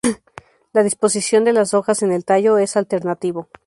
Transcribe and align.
La 0.73 0.81
disposición 0.81 1.43
de 1.45 1.53
las 1.53 1.75
hojas 1.75 2.01
en 2.01 2.11
el 2.11 2.25
tallo 2.25 2.57
es 2.57 2.75
alternativo. 2.75 3.49